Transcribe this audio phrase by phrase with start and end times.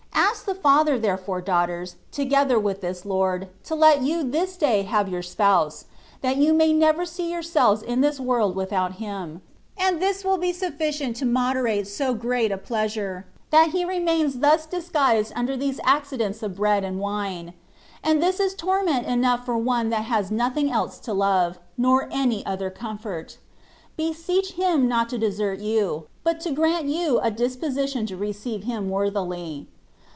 [0.13, 5.07] Ask the Father, therefore, daughters, together with this Lord, to let you this day have
[5.07, 5.85] your spouse,
[6.21, 9.41] that you may never see yourselves in this world without Him;
[9.77, 14.65] and this will be sufficient to moderate so great a pleasure, that He remains thus
[14.65, 17.53] disguised under these accidents of bread and wine j
[18.09, 22.43] and this is torment enough for one that has nothing else to love, nor any
[22.45, 23.37] other comfort;
[23.95, 28.63] be seech Him not to desert you, but to grant you a disposition to receive
[28.63, 29.67] him worthily.